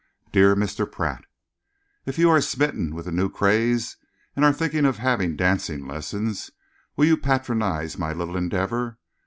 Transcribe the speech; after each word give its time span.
Dear 0.31 0.55
Mr. 0.55 0.91
Pratt, 0.91 1.25
If 2.07 2.17
you 2.17 2.27
are 2.31 2.41
smitten 2.41 2.95
with 2.95 3.05
the 3.05 3.11
new 3.11 3.29
craze 3.29 3.97
and 4.35 4.43
are 4.43 4.51
thinking 4.51 4.83
of 4.83 4.97
having 4.97 5.35
dancing 5.35 5.85
lessons, 5.87 6.49
will 6.95 7.05
you 7.05 7.17
patronise 7.17 7.99
my 7.99 8.11
little 8.11 8.35
endeavour? 8.35 8.97